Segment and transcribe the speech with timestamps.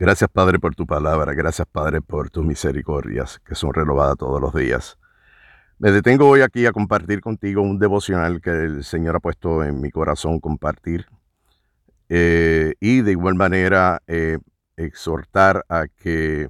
[0.00, 4.54] Gracias Padre por tu palabra, gracias Padre por tus misericordias que son renovadas todos los
[4.54, 4.96] días.
[5.80, 9.80] Me detengo hoy aquí a compartir contigo un devocional que el Señor ha puesto en
[9.80, 11.06] mi corazón compartir
[12.08, 14.38] eh, y de igual manera eh,
[14.76, 16.48] exhortar a que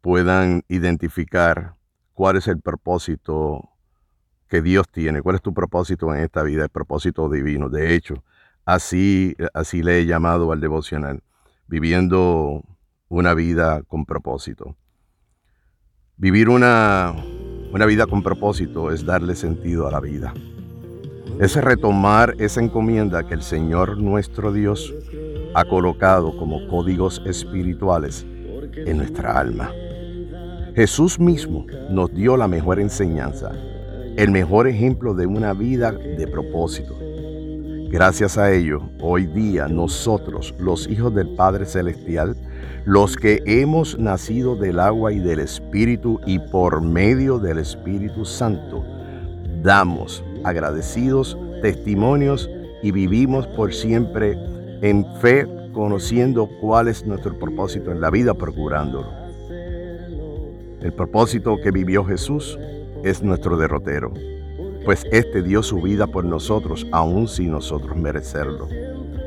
[0.00, 1.76] puedan identificar
[2.12, 3.70] cuál es el propósito
[4.48, 7.68] que Dios tiene, cuál es tu propósito en esta vida, el propósito divino.
[7.68, 8.24] De hecho,
[8.64, 11.22] así, así le he llamado al devocional
[11.66, 12.62] viviendo
[13.08, 14.76] una vida con propósito.
[16.16, 17.14] Vivir una,
[17.72, 20.32] una vida con propósito es darle sentido a la vida.
[21.40, 24.94] Es retomar esa encomienda que el Señor nuestro Dios
[25.54, 28.24] ha colocado como códigos espirituales
[28.76, 29.70] en nuestra alma.
[30.74, 33.52] Jesús mismo nos dio la mejor enseñanza,
[34.16, 36.96] el mejor ejemplo de una vida de propósito.
[37.94, 42.34] Gracias a ello, hoy día nosotros, los hijos del Padre Celestial,
[42.84, 48.84] los que hemos nacido del agua y del Espíritu y por medio del Espíritu Santo,
[49.62, 52.50] damos agradecidos testimonios
[52.82, 54.36] y vivimos por siempre
[54.82, 59.06] en fe, conociendo cuál es nuestro propósito en la vida, procurándolo.
[60.80, 62.58] El propósito que vivió Jesús
[63.04, 64.12] es nuestro derrotero
[64.84, 68.68] pues éste dio su vida por nosotros, aun sin nosotros merecerlo.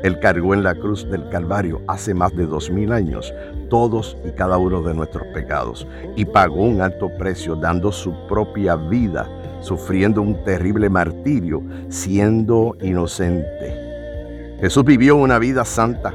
[0.02, 3.32] Él cargó en la cruz del Calvario hace más de dos mil años
[3.68, 8.76] todos y cada uno de nuestros pecados y pagó un alto precio dando su propia
[8.76, 9.28] vida,
[9.60, 14.56] sufriendo un terrible martirio, siendo inocente.
[14.60, 16.14] Jesús vivió una vida santa,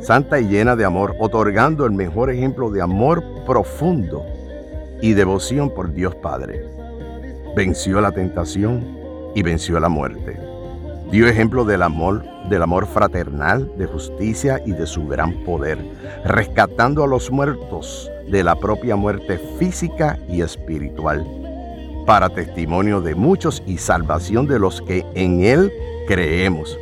[0.00, 4.24] santa y llena de amor, otorgando el mejor ejemplo de amor profundo
[5.00, 6.79] y devoción por Dios Padre
[7.54, 8.84] venció la tentación
[9.34, 10.38] y venció la muerte.
[11.10, 15.78] Dio ejemplo del amor, del amor fraternal, de justicia y de su gran poder,
[16.24, 21.26] rescatando a los muertos de la propia muerte física y espiritual,
[22.06, 25.72] para testimonio de muchos y salvación de los que en Él
[26.06, 26.78] creemos.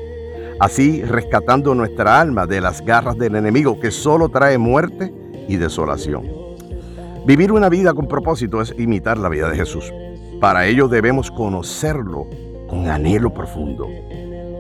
[0.61, 5.15] Así rescatando nuestra alma de las garras del enemigo que solo trae muerte
[5.49, 6.27] y desolación.
[7.25, 9.93] Vivir una vida con propósito es imitar la vida de Jesús.
[10.41, 12.29] Para ello debemos conocerlo
[12.69, 13.89] con anhelo profundo,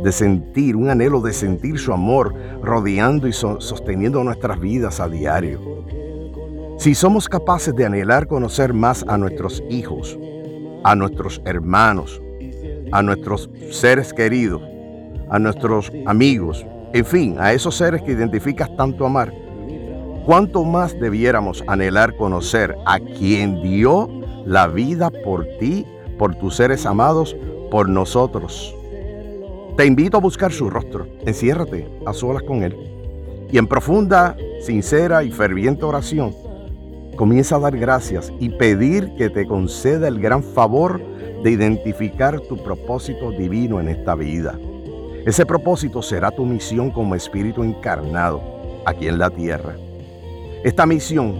[0.02, 5.60] de sentir, un anhelo de sentir su amor rodeando y sosteniendo nuestras vidas a diario.
[6.78, 10.18] Si somos capaces de anhelar conocer más a nuestros hijos,
[10.82, 12.20] a nuestros hermanos,
[12.90, 14.62] a nuestros seres queridos,
[15.30, 19.32] a nuestros amigos, en fin, a esos seres que identificas tanto amar,
[20.26, 24.17] ¿cuánto más debiéramos anhelar conocer a quien dio
[24.48, 25.86] la vida por ti,
[26.18, 27.36] por tus seres amados,
[27.70, 28.74] por nosotros.
[29.76, 32.74] Te invito a buscar su rostro, enciérrate a solas con Él
[33.52, 36.34] y en profunda, sincera y ferviente oración,
[37.14, 40.98] comienza a dar gracias y pedir que te conceda el gran favor
[41.42, 44.58] de identificar tu propósito divino en esta vida.
[45.26, 48.40] Ese propósito será tu misión como espíritu encarnado
[48.86, 49.76] aquí en la tierra.
[50.64, 51.38] Esta misión,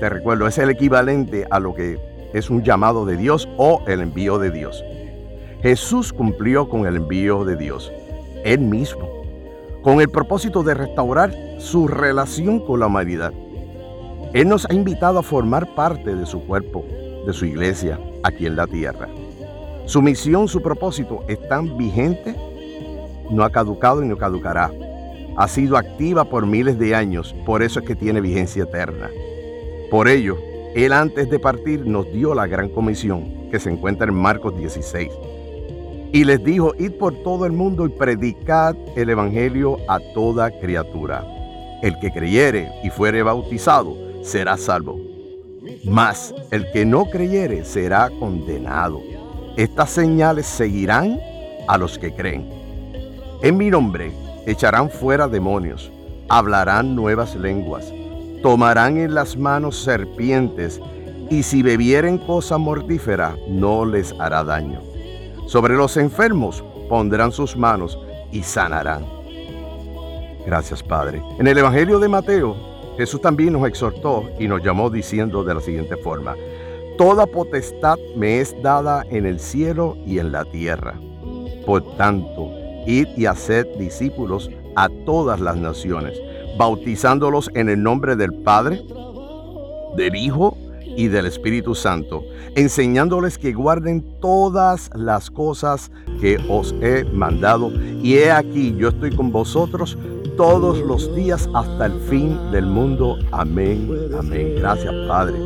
[0.00, 4.00] te recuerdo, es el equivalente a lo que es un llamado de Dios o el
[4.00, 4.84] envío de Dios.
[5.62, 7.92] Jesús cumplió con el envío de Dios,
[8.44, 9.08] Él mismo,
[9.82, 13.32] con el propósito de restaurar su relación con la humanidad.
[14.34, 16.84] Él nos ha invitado a formar parte de su cuerpo,
[17.26, 19.08] de su iglesia, aquí en la tierra.
[19.86, 22.36] Su misión, su propósito están vigente,
[23.30, 24.70] no ha caducado y no caducará.
[25.36, 29.08] Ha sido activa por miles de años, por eso es que tiene vigencia eterna.
[29.90, 30.36] Por ello,
[30.74, 35.10] él antes de partir nos dio la gran comisión que se encuentra en Marcos 16.
[36.12, 41.24] Y les dijo, id por todo el mundo y predicad el Evangelio a toda criatura.
[41.82, 44.98] El que creyere y fuere bautizado será salvo.
[45.84, 49.00] Mas el que no creyere será condenado.
[49.56, 51.20] Estas señales seguirán
[51.66, 52.48] a los que creen.
[53.42, 54.12] En mi nombre
[54.46, 55.92] echarán fuera demonios,
[56.28, 57.92] hablarán nuevas lenguas
[58.42, 60.80] tomarán en las manos serpientes,
[61.30, 64.80] y si bebieren cosa mortífera, no les hará daño.
[65.46, 67.98] Sobre los enfermos pondrán sus manos
[68.32, 69.04] y sanarán.
[70.46, 71.22] Gracias, Padre.
[71.38, 72.56] En el Evangelio de Mateo,
[72.96, 76.34] Jesús también nos exhortó y nos llamó diciendo de la siguiente forma,
[76.96, 80.98] Toda potestad me es dada en el cielo y en la tierra.
[81.64, 82.50] Por tanto,
[82.86, 86.18] id y haced discípulos a todas las naciones
[86.58, 88.82] bautizándolos en el nombre del Padre,
[89.96, 90.56] del Hijo
[90.96, 92.24] y del Espíritu Santo,
[92.56, 97.70] enseñándoles que guarden todas las cosas que os he mandado.
[98.02, 99.96] Y he aquí, yo estoy con vosotros
[100.36, 103.16] todos los días hasta el fin del mundo.
[103.30, 103.88] Amén,
[104.18, 104.56] amén.
[104.58, 105.36] Gracias, Padre.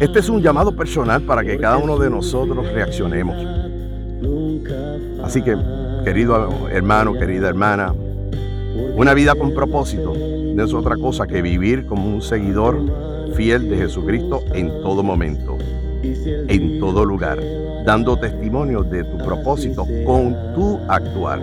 [0.00, 3.36] Este es un llamado personal para que cada uno de nosotros reaccionemos.
[5.22, 5.56] Así que,
[6.04, 7.94] querido hermano, querida hermana,
[8.96, 10.14] una vida con propósito
[10.54, 12.78] no es otra cosa que vivir como un seguidor
[13.34, 15.58] fiel de Jesucristo en todo momento,
[16.02, 17.38] en todo lugar,
[17.84, 21.40] dando testimonio de tu propósito con tu actuar,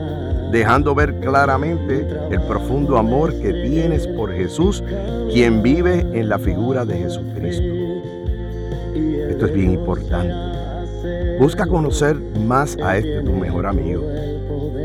[0.52, 4.84] dejando ver claramente el profundo amor que tienes por Jesús,
[5.32, 7.64] quien vive en la figura de Jesucristo.
[9.30, 10.34] Esto es bien importante.
[11.40, 14.04] Busca conocer más a este tu mejor amigo,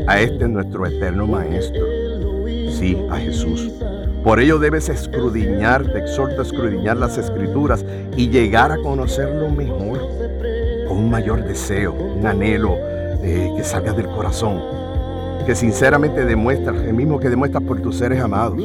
[0.07, 1.85] a este nuestro eterno Maestro,
[2.77, 3.71] sí, a Jesús.
[4.23, 7.85] Por ello debes escrudiñar, te exhorto a escrudiñar las escrituras
[8.15, 9.99] y llegar a conocerlo mejor,
[10.87, 12.75] con un mayor deseo, un anhelo
[13.23, 14.61] eh, que salga del corazón,
[15.45, 18.59] que sinceramente demuestras, el mismo que demuestras por tus seres amados.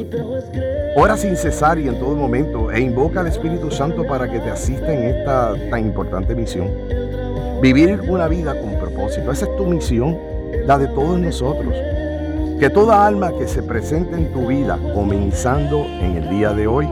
[0.95, 4.51] Ora sin cesar y en todo momento e invoca al Espíritu Santo para que te
[4.51, 6.69] asista en esta tan importante misión.
[7.61, 10.17] Vivir una vida con propósito, esa es tu misión,
[10.67, 11.73] la de todos nosotros.
[12.63, 16.87] Que toda alma que se presente en tu vida, comenzando en el día de hoy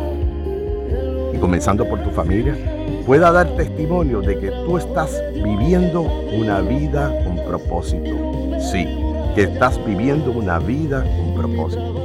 [1.33, 2.57] y comenzando por tu familia,
[3.05, 8.59] pueda dar testimonio de que tú estás viviendo una vida con propósito.
[8.59, 8.85] Sí,
[9.33, 11.95] que estás viviendo una vida con propósito.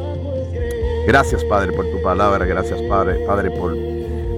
[1.09, 3.75] Gracias Padre por tu palabra, gracias Padre, Padre por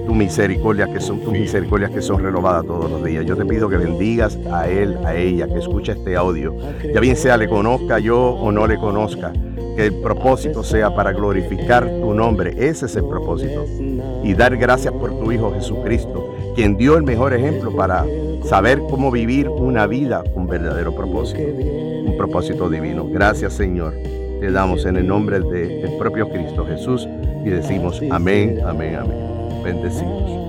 [0.09, 3.23] tu misericordia, que son tus misericordias que son renovadas todos los días.
[3.27, 6.55] Yo te pido que bendigas a él, a ella, que escucha este audio.
[6.91, 9.31] Ya bien sea le conozca yo o no le conozca,
[9.75, 12.55] que el propósito sea para glorificar tu nombre.
[12.57, 13.67] Ese es el propósito.
[14.23, 18.03] Y dar gracias por tu Hijo Jesucristo, quien dio el mejor ejemplo para
[18.45, 23.07] saber cómo vivir una vida con verdadero propósito, un propósito divino.
[23.07, 23.93] Gracias Señor.
[24.39, 27.07] Te damos en el nombre del propio Cristo Jesús
[27.45, 29.48] y decimos amén, amén, amén.
[29.63, 30.48] Bendecidos.